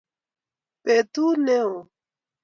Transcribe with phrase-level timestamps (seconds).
[0.83, 1.75] betut neoo